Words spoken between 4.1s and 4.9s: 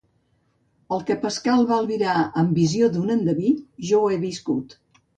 he viscut.